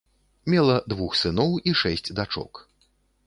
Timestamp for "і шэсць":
1.71-2.09